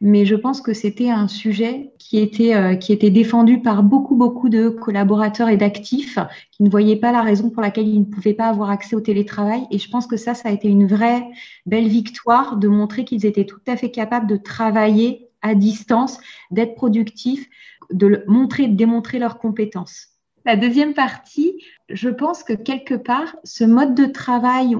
mais 0.01 0.25
je 0.25 0.35
pense 0.35 0.63
que 0.63 0.73
c'était 0.73 1.11
un 1.11 1.29
sujet 1.29 1.93
qui 1.99 2.19
était, 2.19 2.55
euh, 2.55 2.75
qui 2.75 2.93
était 2.93 3.11
défendu 3.11 3.61
par 3.61 3.83
beaucoup, 3.83 4.17
beaucoup 4.17 4.49
de 4.49 4.71
collaborateurs 4.71 5.51
et 5.51 5.59
d'actifs 5.59 6.19
qui 6.53 6.63
ne 6.63 6.71
voyaient 6.71 6.97
pas 6.97 7.13
la 7.13 7.23
raison 7.23 7.51
pour 7.51 7.61
laquelle 7.61 7.87
ils 7.87 8.01
ne 8.01 8.05
pouvaient 8.05 8.35
pas 8.35 8.49
avoir 8.49 8.71
accès 8.71 8.97
au 8.97 9.01
télétravail. 9.01 9.67
Et 9.71 9.79
je 9.79 9.91
pense 9.91 10.07
que 10.07 10.17
ça, 10.17 10.35
ça 10.35 10.49
a 10.49 10.53
été 10.53 10.69
une 10.69 10.87
vraie 10.87 11.27
belle 11.67 11.89
victoire 11.89 12.57
de 12.57 12.69
montrer 12.69 13.05
qu'ils 13.05 13.27
étaient 13.27 13.45
tout 13.45 13.61
à 13.67 13.77
fait 13.77 13.91
capables 13.91 14.27
de 14.27 14.37
travailler 14.37 15.29
à 15.43 15.55
distance, 15.55 16.19
d'être 16.51 16.75
productifs, 16.75 17.47
de 17.93 18.25
montrer, 18.27 18.69
de 18.69 18.77
démontrer 18.77 19.19
leurs 19.19 19.39
compétences. 19.39 20.09
La 20.47 20.57
deuxième 20.57 20.95
partie, 20.95 21.63
je 21.91 22.09
pense 22.09 22.43
que 22.43 22.55
quelque 22.55 22.95
part, 22.95 23.37
ce 23.45 23.65
mode 23.65 23.95
de 23.95 24.07
travail 24.07 24.75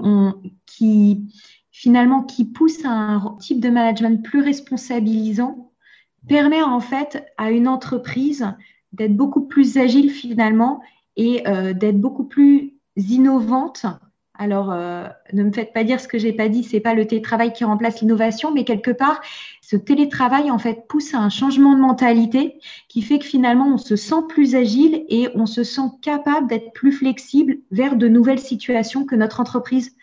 qui 0.65 1.27
finalement 1.81 2.23
qui 2.23 2.45
pousse 2.45 2.85
à 2.85 2.91
un 2.91 3.37
type 3.41 3.59
de 3.59 3.71
management 3.71 4.23
plus 4.23 4.43
responsabilisant 4.43 5.73
permet 6.29 6.63
en 6.63 6.81
fait 6.81 7.25
à 7.39 7.51
une 7.51 7.67
entreprise 7.67 8.47
d'être 8.93 9.17
beaucoup 9.17 9.47
plus 9.47 9.79
agile 9.79 10.11
finalement 10.11 10.83
et 11.17 11.49
euh, 11.49 11.73
d'être 11.73 11.99
beaucoup 11.99 12.25
plus 12.25 12.75
innovante. 12.97 13.87
Alors, 14.35 14.71
euh, 14.71 15.07
ne 15.33 15.43
me 15.43 15.53
faites 15.53 15.73
pas 15.73 15.83
dire 15.83 16.01
ce 16.01 16.09
que 16.09 16.19
j'ai 16.19 16.35
pas 16.35 16.51
dit, 16.51 16.65
c'est 16.65 16.81
pas 16.81 16.93
le 16.93 17.07
télétravail 17.07 17.55
qui 17.55 17.65
remplace 17.65 18.03
l'innovation, 18.03 18.53
mais 18.53 18.65
quelque 18.65 18.91
part, 18.91 19.23
ce 19.63 19.77
télétravail 19.77 20.51
en 20.51 20.59
fait 20.59 20.87
pousse 20.87 21.15
à 21.15 21.19
un 21.19 21.31
changement 21.31 21.75
de 21.75 21.81
mentalité 21.81 22.59
qui 22.89 23.01
fait 23.01 23.19
que 23.19 23.25
finalement 23.25 23.69
on 23.73 23.79
se 23.79 23.97
sent 23.97 24.23
plus 24.29 24.55
agile 24.55 25.07
et 25.09 25.29
on 25.35 25.47
se 25.47 25.65
sent 25.65 25.89
capable 26.03 26.47
d'être 26.47 26.75
plus 26.75 26.93
flexible 26.93 27.57
vers 27.71 27.97
de 27.97 28.07
nouvelles 28.07 28.39
situations 28.39 29.07
que 29.07 29.15
notre 29.15 29.41
entreprise 29.41 29.97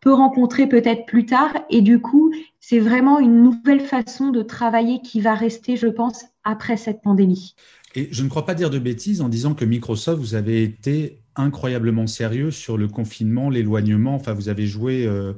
peut 0.00 0.12
rencontrer 0.12 0.68
peut-être 0.68 1.06
plus 1.06 1.26
tard. 1.26 1.52
Et 1.70 1.82
du 1.82 2.00
coup, 2.00 2.32
c'est 2.60 2.78
vraiment 2.78 3.18
une 3.18 3.42
nouvelle 3.42 3.80
façon 3.80 4.30
de 4.30 4.42
travailler 4.42 5.00
qui 5.02 5.20
va 5.20 5.34
rester, 5.34 5.76
je 5.76 5.88
pense, 5.88 6.24
après 6.44 6.76
cette 6.76 7.02
pandémie. 7.02 7.54
Et 7.94 8.08
je 8.12 8.22
ne 8.22 8.28
crois 8.28 8.46
pas 8.46 8.54
dire 8.54 8.70
de 8.70 8.78
bêtises 8.78 9.20
en 9.20 9.28
disant 9.28 9.54
que 9.54 9.64
Microsoft, 9.64 10.20
vous 10.20 10.34
avez 10.34 10.62
été 10.62 11.20
incroyablement 11.36 12.06
sérieux 12.06 12.50
sur 12.50 12.76
le 12.76 12.88
confinement, 12.88 13.50
l'éloignement. 13.50 14.14
Enfin, 14.14 14.32
vous 14.32 14.48
avez 14.48 14.66
joué. 14.66 15.06
Euh, 15.06 15.32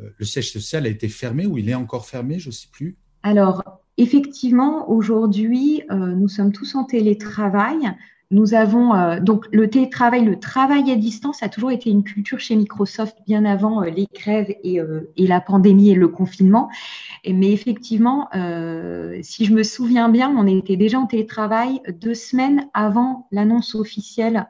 euh, 0.00 0.08
le 0.16 0.24
siège 0.24 0.50
social 0.50 0.86
a 0.86 0.88
été 0.88 1.08
fermé 1.08 1.46
ou 1.46 1.58
il 1.58 1.68
est 1.68 1.74
encore 1.74 2.06
fermé, 2.06 2.38
je 2.38 2.48
ne 2.48 2.52
sais 2.52 2.68
plus. 2.72 2.96
Alors, 3.22 3.82
effectivement, 3.98 4.90
aujourd'hui, 4.90 5.82
euh, 5.90 5.94
nous 5.94 6.28
sommes 6.28 6.52
tous 6.52 6.74
en 6.74 6.84
télétravail. 6.84 7.92
Nous 8.32 8.54
avons 8.54 8.94
euh, 8.94 9.18
donc 9.18 9.46
le 9.50 9.68
télétravail, 9.68 10.24
le 10.24 10.38
travail 10.38 10.88
à 10.92 10.94
distance 10.94 11.42
a 11.42 11.48
toujours 11.48 11.72
été 11.72 11.90
une 11.90 12.04
culture 12.04 12.38
chez 12.38 12.54
Microsoft 12.54 13.16
bien 13.26 13.44
avant 13.44 13.82
euh, 13.82 13.90
les 13.90 14.06
grèves 14.14 14.54
et, 14.62 14.78
euh, 14.78 15.10
et, 15.16 15.26
la 15.26 15.40
pandémie 15.40 15.90
et 15.90 15.96
le 15.96 16.06
confinement. 16.06 16.68
Mais 17.28 17.52
effectivement, 17.52 18.30
si 19.20 19.44
je 19.44 19.52
me 19.52 19.62
souviens 19.62 20.08
bien, 20.08 20.34
on 20.34 20.46
était 20.46 20.76
déjà 20.76 20.98
en 20.98 21.06
télétravail 21.06 21.82
deux 22.00 22.14
semaines 22.14 22.68
avant 22.72 23.26
l'annonce 23.30 23.74
officielle 23.74 24.46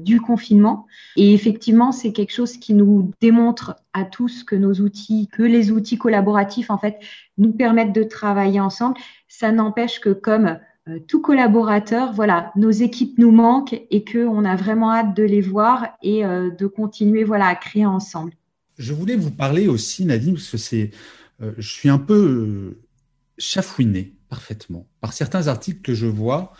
du 0.00 0.20
confinement. 0.20 0.86
Et 1.16 1.34
effectivement, 1.34 1.90
c'est 1.90 2.12
quelque 2.12 2.32
chose 2.32 2.58
qui 2.58 2.74
nous 2.74 3.10
démontre 3.20 3.74
à 3.92 4.04
tous 4.04 4.44
que 4.44 4.54
nos 4.54 4.74
outils, 4.74 5.28
que 5.32 5.42
les 5.42 5.72
outils 5.72 5.98
collaboratifs 5.98 6.70
en 6.70 6.78
fait 6.78 7.00
nous 7.38 7.52
permettent 7.52 7.94
de 7.94 8.04
travailler 8.04 8.60
ensemble. 8.60 8.96
Ça 9.26 9.50
n'empêche 9.50 9.98
que 9.98 10.10
comme 10.10 10.60
euh, 10.88 11.00
tout 11.08 11.20
collaborateur, 11.20 12.12
voilà, 12.12 12.52
nos 12.54 12.70
équipes 12.70 13.18
nous 13.18 13.32
manquent 13.32 13.80
et 13.90 14.04
qu'on 14.04 14.44
a 14.44 14.54
vraiment 14.54 14.92
hâte 14.92 15.16
de 15.16 15.24
les 15.24 15.40
voir 15.40 15.88
et 16.00 16.24
euh, 16.24 16.50
de 16.50 16.66
continuer 16.66 17.24
voilà, 17.24 17.48
à 17.48 17.54
créer 17.56 17.86
ensemble. 17.86 18.32
Je 18.78 18.92
voulais 18.92 19.16
vous 19.16 19.32
parler 19.32 19.66
aussi, 19.66 20.04
Nadine, 20.04 20.34
parce 20.34 20.68
que 20.68 20.88
euh, 21.42 21.52
je 21.58 21.68
suis 21.68 21.88
un 21.88 21.98
peu 21.98 22.78
chafouiné 23.36 24.14
parfaitement 24.28 24.86
par 25.00 25.12
certains 25.12 25.48
articles 25.48 25.80
que 25.80 25.94
je 25.94 26.06
vois 26.06 26.52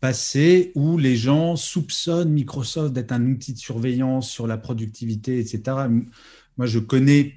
passer 0.00 0.72
où 0.74 0.98
les 0.98 1.16
gens 1.16 1.56
soupçonnent 1.56 2.30
Microsoft 2.30 2.92
d'être 2.92 3.12
un 3.12 3.26
outil 3.26 3.54
de 3.54 3.58
surveillance 3.58 4.30
sur 4.30 4.46
la 4.46 4.58
productivité, 4.58 5.38
etc. 5.38 5.62
Moi, 6.56 6.66
je 6.66 6.78
connais 6.78 7.34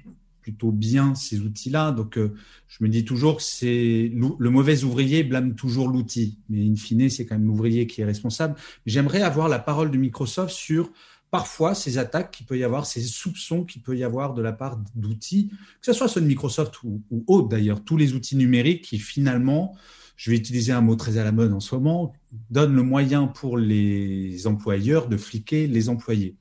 plutôt 0.48 0.72
bien 0.72 1.14
ces 1.14 1.40
outils-là. 1.40 1.92
Donc, 1.92 2.16
euh, 2.16 2.34
je 2.68 2.82
me 2.82 2.88
dis 2.88 3.04
toujours 3.04 3.36
que 3.36 3.42
c'est 3.42 4.10
le 4.14 4.50
mauvais 4.50 4.82
ouvrier 4.82 5.22
blâme 5.22 5.54
toujours 5.54 5.88
l'outil, 5.88 6.38
mais 6.48 6.66
in 6.66 6.74
fine, 6.74 7.10
c'est 7.10 7.26
quand 7.26 7.34
même 7.36 7.46
l'ouvrier 7.46 7.86
qui 7.86 8.00
est 8.00 8.06
responsable. 8.06 8.54
J'aimerais 8.86 9.20
avoir 9.20 9.50
la 9.50 9.58
parole 9.58 9.90
de 9.90 9.98
Microsoft 9.98 10.54
sur 10.54 10.90
parfois 11.30 11.74
ces 11.74 11.98
attaques 11.98 12.30
qu'il 12.30 12.46
peut 12.46 12.56
y 12.56 12.64
avoir, 12.64 12.86
ces 12.86 13.02
soupçons 13.02 13.64
qu'il 13.64 13.82
peut 13.82 13.94
y 13.94 14.04
avoir 14.04 14.32
de 14.32 14.40
la 14.40 14.52
part 14.52 14.80
d'outils, 14.94 15.50
que 15.50 15.84
ce 15.84 15.92
soit 15.92 16.08
ceux 16.08 16.22
de 16.22 16.26
Microsoft 16.26 16.82
ou, 16.82 17.02
ou 17.10 17.24
autres 17.26 17.48
d'ailleurs, 17.48 17.84
tous 17.84 17.98
les 17.98 18.14
outils 18.14 18.36
numériques 18.36 18.84
qui 18.84 18.98
finalement, 18.98 19.76
je 20.16 20.30
vais 20.30 20.38
utiliser 20.38 20.72
un 20.72 20.80
mot 20.80 20.96
très 20.96 21.18
à 21.18 21.24
la 21.24 21.32
mode 21.32 21.52
en 21.52 21.60
ce 21.60 21.74
moment, 21.74 22.14
donnent 22.48 22.74
le 22.74 22.82
moyen 22.82 23.26
pour 23.26 23.58
les 23.58 24.46
employeurs 24.46 25.08
de 25.08 25.18
fliquer 25.18 25.66
les 25.66 25.90
employés. 25.90 26.36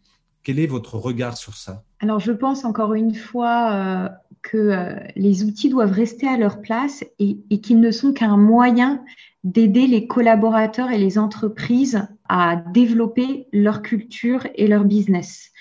Quel 0.47 0.59
est 0.59 0.67
votre 0.67 0.95
regard 0.97 1.35
sur 1.35 1.55
ça? 1.55 1.83
Alors, 1.99 2.21
je 2.21 2.31
pense 2.31 2.63
encore 2.63 2.93
une 2.93 3.13
fois 3.13 3.73
euh, 3.73 4.09
que 4.43 4.57
euh, 4.57 4.95
les 5.17 5.43
outils 5.43 5.67
doivent 5.67 5.91
rester 5.91 6.25
à 6.25 6.37
leur 6.37 6.61
place 6.61 7.03
et, 7.19 7.59
qu'ils 7.59 7.81
ne 7.81 7.91
sont 7.91 8.13
qu'un 8.13 8.37
moyen 8.37 9.03
d'aider 9.43 9.87
les 9.87 10.07
collaborateurs 10.07 10.89
et 10.89 10.99
les 10.99 11.17
entreprises 11.19 12.07
à 12.29 12.55
développer 12.55 13.49
leur 13.51 13.81
culture 13.81 14.47
et 14.55 14.67
leur 14.67 14.85
business. 14.85 15.51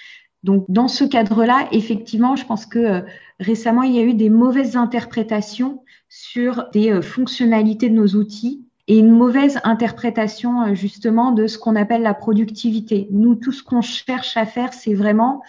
Donc, 0.44 0.66
dans 0.68 0.86
ce 0.86 1.02
cadre-là, 1.02 1.66
effectivement, 1.72 2.36
je 2.36 2.46
pense 2.46 2.64
que 2.64 2.78
euh, 2.78 3.00
récemment, 3.40 3.82
il 3.82 3.92
y 3.92 3.98
a 3.98 4.04
eu 4.04 4.14
des 4.14 4.30
mauvaises 4.30 4.76
interprétations 4.76 5.82
sur 6.08 6.70
des 6.72 7.02
fonctionnalités 7.02 7.90
de 7.90 7.96
nos 7.96 8.14
outils 8.14 8.65
et 8.88 8.98
une 8.98 9.10
mauvaise 9.10 9.58
interprétation 9.64 10.62
euh, 10.62 10.74
justement 10.74 11.32
de 11.32 11.46
ce 11.46 11.58
qu'on 11.58 11.76
appelle 11.76 12.02
la 12.02 12.14
productivité. 12.14 13.08
Nous, 13.10 13.34
tout 13.34 13.52
ce 13.52 13.62
qu'on 13.62 13.82
cherche 13.82 14.36
à 14.36 14.46
faire, 14.46 14.72
c'est 14.72 14.94
vraiment 14.94 15.42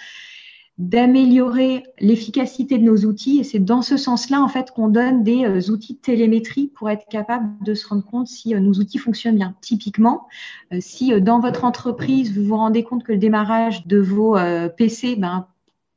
d'améliorer 0.79 1.83
l'efficacité 1.99 2.77
de 2.77 2.83
nos 2.83 2.97
outils 2.97 3.39
et 3.39 3.43
c'est 3.43 3.57
dans 3.57 3.81
ce 3.81 3.97
sens-là 3.97 4.43
en 4.43 4.47
fait 4.47 4.69
qu'on 4.69 4.89
donne 4.89 5.23
des 5.23 5.43
euh, 5.43 5.71
outils 5.71 5.95
de 5.95 5.99
télémétrie 5.99 6.71
pour 6.75 6.89
être 6.89 7.07
capable 7.09 7.49
de 7.63 7.73
se 7.73 7.87
rendre 7.87 8.05
compte 8.05 8.27
si 8.27 8.53
euh, 8.53 8.59
nos 8.59 8.73
outils 8.73 8.99
fonctionnent 8.99 9.37
bien. 9.37 9.55
Typiquement, 9.61 10.27
si 10.79 11.19
dans 11.19 11.39
votre 11.39 11.63
entreprise 11.63 12.31
vous 12.31 12.43
vous 12.43 12.57
rendez 12.57 12.83
compte 12.83 13.03
que 13.03 13.11
le 13.11 13.17
démarrage 13.17 13.87
de 13.87 13.97
vos 13.97 14.37
PC 14.77 15.15
ben, 15.15 15.47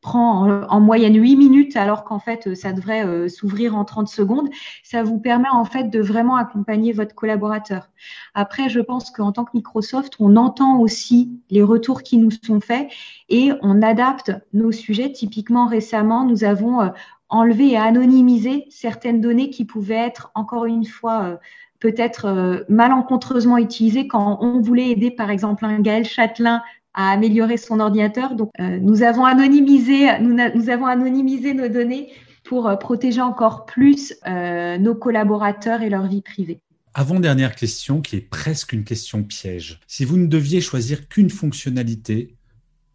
prend 0.01 0.63
en, 0.63 0.81
moyenne 0.81 1.15
8 1.15 1.37
minutes 1.37 1.77
alors 1.77 2.05
qu'en 2.05 2.19
fait 2.19 2.47
euh, 2.47 2.55
ça 2.55 2.73
devrait 2.73 3.05
euh, 3.05 3.29
s'ouvrir 3.29 3.77
en 3.77 3.85
30 3.85 4.09
secondes, 4.09 4.49
ça 4.83 5.03
vous 5.03 5.19
permet 5.19 5.49
en 5.51 5.65
fait 5.65 5.91
de 5.91 6.01
vraiment 6.01 6.37
accompagner 6.37 6.93
votre 6.93 7.15
collaborateur. 7.15 7.91
Après, 8.35 8.69
je 8.69 8.81
pense 8.81 9.11
qu'en 9.11 9.33
tant 9.33 9.45
que 9.45 9.51
Microsoft, 9.55 10.15
on 10.19 10.37
entend 10.37 10.79
aussi 10.79 11.39
les 11.51 11.63
retours 11.63 12.03
qui 12.03 12.17
nous 12.17 12.31
sont 12.31 12.61
faits 12.61 12.89
et 13.29 13.53
on 13.61 13.83
adapte 13.83 14.33
nos 14.55 14.73
sujets. 14.73 15.13
Typiquement, 15.13 15.67
récemment, 15.67 16.25
nous 16.25 16.45
avons 16.45 16.81
euh, 16.81 16.89
enlevé 17.29 17.73
et 17.73 17.77
anonymisé 17.77 18.67
certaines 18.71 19.21
données 19.21 19.51
qui 19.51 19.65
pouvaient 19.65 19.95
être, 19.95 20.33
encore 20.35 20.65
une 20.65 20.85
fois, 20.85 21.39
peut-être 21.79 22.65
malencontreusement 22.69 23.57
utilisées 23.57 24.09
quand 24.09 24.39
on 24.41 24.61
voulait 24.61 24.91
aider, 24.91 25.13
par 25.13 25.31
exemple, 25.31 25.65
un 25.65 25.79
Gaël 25.79 26.05
Châtelain 26.05 26.61
à 26.95 27.11
améliorer 27.11 27.57
son 27.57 27.81
ordinateur. 27.81 28.35
Donc, 28.35 28.51
euh, 28.61 28.79
nous 28.81 29.03
avons 29.03 29.25
anonymisé, 29.25 30.19
nous, 30.21 30.37
nous, 30.55 30.71
avons 30.71 30.87
anonymisé 30.87 31.55
nos 31.55 31.69
données 31.69 32.11
pour 32.45 32.69
euh, 32.69 32.77
protéger 32.77 33.21
encore 33.21 33.67
plus 33.67 34.15
euh, 34.27 34.79
nos 34.79 34.95
collaborateurs 34.95 35.83
et 35.83 35.91
leur 35.91 36.07
vie 36.07 36.23
privée. 36.23 36.61
Avant-dernière 36.95 37.55
question, 37.55 38.01
qui 38.01 38.17
est 38.17 38.21
presque 38.21 38.73
une 38.73 38.85
question 38.85 39.23
piège. 39.23 39.79
Si 39.87 40.05
vous 40.05 40.17
ne 40.17 40.27
deviez 40.27 40.61
choisir 40.61 41.09
qu'une 41.09 41.31
fonctionnalité 41.31 42.35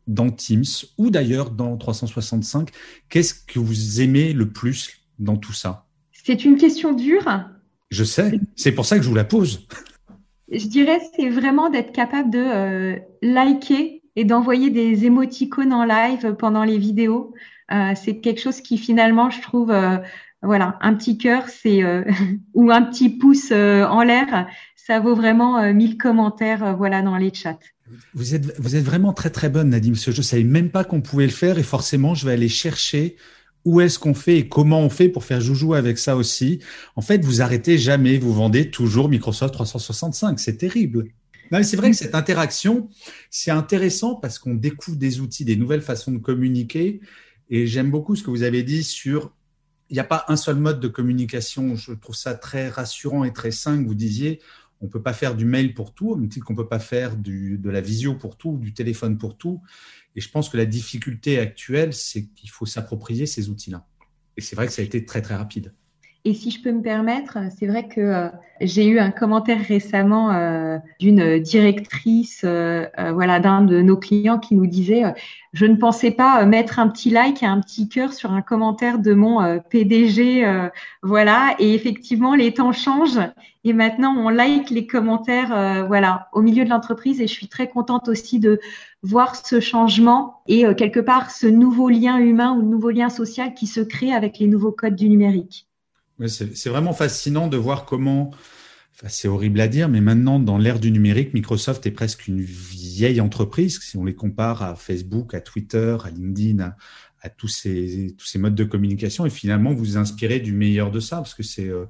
dans 0.08 0.30
Teams 0.30 0.66
ou 0.98 1.10
d'ailleurs 1.10 1.52
dans 1.52 1.78
365, 1.78 2.70
qu'est-ce 3.10 3.34
que 3.34 3.60
vous 3.60 4.02
aimez 4.02 4.34
le 4.34 4.52
plus 4.52 5.02
dans 5.18 5.38
tout 5.38 5.54
ça? 5.54 5.86
C'est 6.12 6.44
une 6.44 6.58
question 6.58 6.94
dure. 6.94 7.46
Je 7.90 8.04
sais, 8.04 8.40
c'est 8.56 8.74
pour 8.74 8.86
ça 8.86 8.98
que 8.98 9.04
je 9.04 9.10
vous 9.10 9.16
la 9.16 9.24
pose 9.24 9.68
je 10.52 10.68
dirais, 10.68 11.00
c'est 11.16 11.30
vraiment 11.30 11.70
d'être 11.70 11.92
capable 11.92 12.30
de 12.30 12.40
euh, 12.40 12.96
liker 13.22 14.04
et 14.16 14.24
d'envoyer 14.24 14.70
des 14.70 15.06
émoticônes 15.06 15.74
en 15.74 15.86
live 15.86 16.36
pendant 16.38 16.64
les 16.64 16.78
vidéos. 16.78 17.34
Euh, 17.72 17.94
c'est 17.96 18.20
quelque 18.20 18.40
chose 18.40 18.62
qui 18.62 18.78
finalement, 18.78 19.30
je 19.30 19.42
trouve, 19.42 19.72
euh, 19.72 19.98
voilà, 20.42 20.78
un 20.82 20.94
petit 20.94 21.18
cœur, 21.18 21.50
c'est 21.50 21.84
ou 22.54 22.72
un 22.72 22.84
petit 22.84 23.10
pouce 23.10 23.52
en 23.52 24.04
l'air, 24.04 24.48
ça 24.76 25.00
vaut 25.00 25.16
vraiment 25.16 25.74
mille 25.74 25.98
commentaires, 25.98 26.78
voilà, 26.78 27.02
dans 27.02 27.18
les 27.18 27.34
chats. 27.34 27.60
Vous 28.14 28.36
êtes, 28.36 28.60
vous 28.60 28.76
êtes 28.76 28.84
vraiment 28.84 29.14
très 29.14 29.32
très 29.32 29.50
bonne, 29.50 29.70
Nadine. 29.70 29.96
Je 29.96 30.22
savais 30.22 30.44
même 30.44 30.70
pas 30.70 30.84
qu'on 30.84 31.02
pouvait 31.02 31.26
le 31.26 31.32
faire 31.32 31.58
et 31.58 31.64
forcément, 31.64 32.14
je 32.14 32.26
vais 32.26 32.34
aller 32.34 32.50
chercher 32.50 33.16
où 33.66 33.82
est-ce 33.82 34.00
qu'on 34.00 34.14
fait 34.14 34.38
et 34.38 34.48
comment 34.48 34.80
on 34.80 34.90
fait 34.90 35.10
pour 35.10 35.24
faire 35.24 35.42
joujou 35.42 35.74
avec 35.74 35.98
ça 35.98 36.16
aussi. 36.16 36.60
En 36.96 37.02
fait, 37.02 37.26
vous 37.26 37.42
arrêtez 37.42 37.78
jamais, 37.78 38.18
vous 38.18 38.34
vendez 38.34 38.70
toujours 38.70 39.10
Microsoft 39.10 39.54
365. 39.54 40.40
C'est 40.40 40.58
terrible. 40.58 41.08
C'est 41.64 41.76
vrai 41.76 41.92
que 41.92 41.98
cette 41.98 42.16
interaction, 42.16 42.90
c'est 43.30 43.52
intéressant 43.52 44.16
parce 44.16 44.40
qu'on 44.40 44.56
découvre 44.56 44.98
des 44.98 45.20
outils, 45.20 45.46
des 45.46 45.56
nouvelles 45.56 45.82
façons 45.82 46.12
de 46.12 46.18
communiquer. 46.18 47.02
Et 47.50 47.68
j'aime 47.68 47.92
beaucoup 47.92 48.16
ce 48.16 48.24
que 48.24 48.30
vous 48.30 48.44
avez 48.44 48.64
dit 48.64 48.84
sur 48.84 49.34
il 49.90 49.94
n'y 49.94 50.00
a 50.00 50.06
pas 50.06 50.26
un 50.30 50.36
seul 50.36 50.56
mode 50.56 50.80
de 50.80 50.88
communication. 50.88 51.76
Je 51.76 51.94
trouve 51.94 52.16
ça 52.16 52.34
très 52.34 52.70
rassurant 52.70 53.24
et 53.24 53.34
très 53.34 53.52
sain 53.52 53.82
que 53.82 53.88
vous 53.88 53.96
disiez 53.96 54.42
on 54.82 54.86
ne 54.86 54.92
peut 54.92 55.02
pas 55.02 55.14
faire 55.14 55.36
du 55.36 55.46
mail 55.46 55.74
pour 55.74 55.94
tout, 55.94 56.16
même 56.16 56.30
titre 56.30 56.46
qu'on 56.46 56.54
ne 56.54 56.58
peut 56.58 56.68
pas 56.68 56.80
faire 56.80 57.16
de 57.18 57.70
la 57.70 57.82
visio 57.82 58.16
pour 58.16 58.38
tout, 58.38 58.58
du 58.58 58.74
téléphone 58.74 59.18
pour 59.18 59.38
tout. 59.38 59.62
Et 60.16 60.22
je 60.22 60.30
pense 60.30 60.50
que 60.50 60.58
la 60.58 60.66
difficulté 60.66 61.40
actuelle, 61.40 61.94
c'est 61.94 62.26
qu'il 62.28 62.50
faut 62.50 62.66
s'approprier 62.66 63.26
ces 63.26 63.50
outils-là. 63.50 63.88
Et 64.38 64.42
c'est 64.42 64.56
vrai 64.56 64.68
que 64.68 64.74
ça 64.74 64.82
a 64.82 64.86
été 64.86 65.06
très, 65.06 65.22
très 65.22 65.36
rapide. 65.36 65.74
Et 66.28 66.34
si 66.34 66.50
je 66.50 66.60
peux 66.60 66.72
me 66.72 66.82
permettre, 66.82 67.38
c'est 67.56 67.68
vrai 67.68 67.88
que 67.88 68.02
euh, 68.02 68.30
j'ai 68.60 68.88
eu 68.88 68.98
un 68.98 69.12
commentaire 69.12 69.62
récemment 69.62 70.32
euh, 70.32 70.80
d'une 71.00 71.38
directrice, 71.38 72.42
euh, 72.44 72.88
voilà, 73.14 73.40
d'un 73.40 73.62
de 73.62 73.80
nos 73.82 73.96
clients 73.96 74.40
qui 74.40 74.56
nous 74.56 74.66
disait 74.66 75.04
je 75.54 75.68
ne 75.68 75.76
pensais 75.76 76.10
pas 76.10 76.44
mettre 76.46 76.80
un 76.80 76.88
petit 76.88 77.12
like 77.12 77.44
et 77.44 77.46
un 77.46 77.62
petit 77.62 77.88
cœur 77.90 78.12
sur 78.12 78.32
un 78.32 78.42
commentaire 78.42 78.98
de 78.98 79.14
mon 79.14 79.60
PDG, 79.70 80.44
voilà. 81.04 81.56
Et 81.60 81.76
effectivement, 81.76 82.34
les 82.36 82.54
temps 82.54 82.74
changent 82.74 83.22
et 83.64 83.72
maintenant 83.72 84.16
on 84.18 84.30
like 84.30 84.70
les 84.72 84.88
commentaires, 84.88 85.86
voilà, 85.88 86.28
au 86.34 86.42
milieu 86.42 86.66
de 86.66 86.70
l'entreprise. 86.70 87.22
Et 87.22 87.28
je 87.28 87.34
suis 87.34 87.48
très 87.48 87.70
contente 87.70 88.10
aussi 88.10 88.40
de 88.40 88.60
voir 89.02 89.36
ce 89.36 89.60
changement 89.62 90.42
et 90.48 90.66
quelque 90.76 91.00
part 91.00 91.32
ce 91.32 91.48
nouveau 91.48 91.88
lien 91.88 92.18
humain 92.18 92.52
ou 92.52 92.64
nouveau 92.64 92.90
lien 92.90 93.10
social 93.10 93.54
qui 93.54 93.68
se 93.68 93.80
crée 93.80 94.12
avec 94.12 94.40
les 94.40 94.48
nouveaux 94.48 94.74
codes 94.74 94.96
du 94.96 95.08
numérique 95.08 95.68
c'est 96.28 96.70
vraiment 96.70 96.94
fascinant 96.94 97.48
de 97.48 97.58
voir 97.58 97.86
comment, 97.86 98.32
enfin, 98.94 99.08
c'est 99.10 99.28
horrible 99.28 99.60
à 99.60 99.68
dire, 99.68 99.90
mais 99.90 100.02
maintenant, 100.02 100.40
dans 100.40 100.58
l'ère 100.58 100.80
du 100.80 100.92
numérique, 100.92 101.34
Microsoft 101.34 101.86
est 101.86 101.92
presque 101.92 102.28
une 102.28 102.42
vieille 102.42 103.22
entreprise. 103.22 103.80
Si 103.82 103.98
on 103.98 104.06
les 104.06 104.16
compare 104.16 104.64
à 104.64 104.76
Facebook, 104.76 105.34
à 105.34 105.42
Twitter, 105.42 105.98
à 106.04 106.10
LinkedIn, 106.10 106.76
à, 107.22 107.30
tous, 107.30 107.48
ces, 107.48 108.16
tous 108.18 108.26
ces 108.26 108.40
modes 108.40 108.56
de 108.56 108.64
communication, 108.64 109.26
et 109.26 109.30
finalement, 109.30 109.72
vous 109.72 109.80
vous 109.80 109.98
inspirez 109.98 110.40
du 110.40 110.54
meilleur 110.54 110.92
de 110.92 111.00
ça, 111.00 111.18
parce 111.18 111.34
que 111.34 111.44
c'est, 111.44 111.68
euh, 111.68 111.86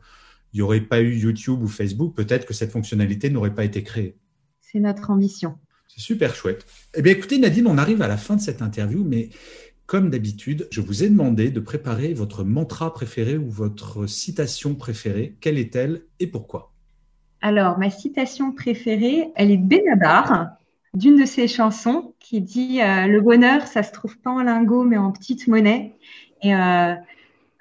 il 0.53 0.58
n'y 0.58 0.62
aurait 0.62 0.82
pas 0.82 1.01
eu 1.01 1.15
YouTube 1.15 1.62
ou 1.62 1.67
Facebook, 1.67 2.15
peut-être 2.15 2.46
que 2.46 2.53
cette 2.53 2.72
fonctionnalité 2.72 3.29
n'aurait 3.29 3.53
pas 3.53 3.65
été 3.65 3.84
créée. 3.84 4.15
C'est 4.62 4.79
notre 4.79 5.12
ambition. 5.12 5.58
C'est 5.88 6.01
super 6.01 6.34
chouette. 6.34 6.65
Eh 6.96 7.01
bien, 7.01 7.13
écoutez, 7.13 7.38
Nadine, 7.38 7.67
on 7.67 7.77
arrive 7.77 8.01
à 8.01 8.08
la 8.08 8.17
fin 8.17 8.36
de 8.36 8.41
cette 8.41 8.62
interview, 8.62 9.03
mais 9.03 9.29
comme 9.85 10.09
d'habitude, 10.09 10.67
je 10.71 10.81
vous 10.81 11.03
ai 11.03 11.09
demandé 11.09 11.51
de 11.51 11.59
préparer 11.59 12.13
votre 12.13 12.43
mantra 12.43 12.93
préféré 12.93 13.37
ou 13.37 13.49
votre 13.49 14.07
citation 14.07 14.73
préférée. 14.73 15.35
Quelle 15.41 15.59
est-elle 15.59 16.01
et 16.19 16.27
pourquoi? 16.27 16.71
Alors, 17.41 17.77
ma 17.77 17.91
citation 17.91 18.51
préférée, 18.51 19.29
elle 19.35 19.51
est 19.51 19.57
Benabar, 19.57 20.47
d'une 20.95 21.19
de 21.19 21.25
ses 21.25 21.47
chansons, 21.47 22.15
qui 22.19 22.41
dit 22.41 22.81
euh, 22.81 23.05
Le 23.05 23.21
bonheur, 23.21 23.67
ça 23.67 23.83
se 23.83 23.91
trouve 23.91 24.17
pas 24.17 24.31
en 24.31 24.41
lingots, 24.41 24.83
mais 24.83 24.97
en 24.97 25.11
petite 25.11 25.47
monnaie. 25.47 25.93
Et 26.41 26.55
euh, 26.55 26.95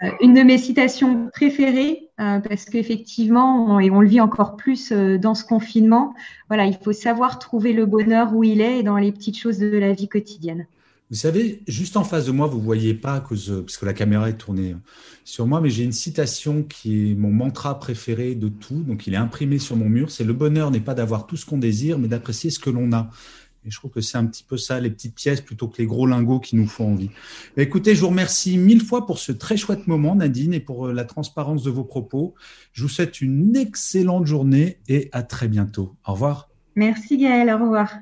euh, 0.02 0.10
une 0.22 0.32
de 0.32 0.42
mes 0.42 0.56
citations 0.56 1.28
préférées, 1.30 2.08
parce 2.16 2.66
qu'effectivement, 2.66 3.80
et 3.80 3.90
on 3.90 4.00
le 4.00 4.06
vit 4.06 4.20
encore 4.20 4.56
plus 4.56 4.92
dans 4.92 5.34
ce 5.34 5.44
confinement, 5.44 6.14
voilà, 6.48 6.64
il 6.64 6.76
faut 6.76 6.92
savoir 6.92 7.40
trouver 7.40 7.72
le 7.72 7.86
bonheur 7.86 8.34
où 8.34 8.44
il 8.44 8.60
est 8.60 8.78
et 8.78 8.82
dans 8.84 8.96
les 8.96 9.10
petites 9.10 9.36
choses 9.36 9.58
de 9.58 9.76
la 9.76 9.92
vie 9.92 10.08
quotidienne. 10.08 10.68
Vous 11.14 11.21
savez, 11.21 11.62
juste 11.68 11.97
en 11.97 12.02
face 12.02 12.26
de 12.26 12.33
moi, 12.33 12.49
vous 12.49 12.59
ne 12.59 12.64
voyez 12.64 12.92
pas, 12.92 13.21
parce 13.21 13.76
que 13.76 13.87
la 13.87 13.92
caméra 13.92 14.28
est 14.28 14.37
tournée 14.37 14.75
sur 15.23 15.47
moi, 15.47 15.61
mais 15.61 15.71
j'ai 15.71 15.85
une 15.85 15.92
citation 15.92 16.64
qui 16.64 17.12
est 17.12 17.14
mon 17.14 17.30
mantra 17.30 17.78
préféré 17.78 18.35
de 18.35 18.49
tout. 18.49 18.83
Donc, 18.83 19.06
il 19.06 19.14
est 19.14 19.16
imprimé 19.16 19.61
sur 19.61 19.76
mon 19.76 19.88
mur. 19.88 20.11
C'est 20.11 20.25
le 20.25 20.33
bonheur 20.33 20.73
n'est 20.73 20.80
pas 20.80 20.94
d'avoir 20.94 21.28
tout 21.28 21.37
ce 21.37 21.47
qu'on 21.47 21.56
désire, 21.56 22.00
mais 22.00 22.09
d'apprécier 22.09 22.50
ce 22.50 22.59
que 22.59 22.68
l'on 22.68 22.92
a. 22.92 23.11
Et 23.64 23.71
je 23.71 23.78
trouve 23.78 23.92
que 23.92 24.00
c'est 24.00 24.18
un 24.18 24.26
petit 24.26 24.42
peu 24.42 24.56
ça, 24.56 24.80
les 24.80 24.90
petites 24.90 25.14
pièces, 25.14 25.40
plutôt 25.40 25.68
que 25.68 25.78
les 25.78 25.87
gros 25.87 26.09
lingots 26.09 26.40
qui 26.40 26.56
nous 26.56 26.66
font 26.66 26.94
envie. 26.94 27.11
Écoutez, 27.56 27.94
je 27.94 28.00
vous 28.00 28.09
remercie 28.09 28.59
mille 28.59 28.83
fois 28.83 29.06
pour 29.06 29.21
ce 29.21 29.30
très 29.30 29.56
chouette 29.56 29.87
moment, 29.87 30.16
Nadine, 30.16 30.52
et 30.52 30.59
pour 30.59 30.88
euh, 30.88 30.92
la 30.92 31.04
transparence 31.04 31.62
de 31.62 31.71
vos 31.71 31.85
propos. 31.85 32.35
Je 32.73 32.83
vous 32.83 32.88
souhaite 32.88 33.21
une 33.21 33.54
excellente 33.54 34.26
journée 34.26 34.78
et 34.88 35.11
à 35.12 35.23
très 35.23 35.47
bientôt. 35.47 35.94
Au 36.04 36.14
revoir. 36.14 36.49
Merci 36.75 37.18
Gaël, 37.18 37.50
au 37.50 37.62
revoir. 37.62 37.99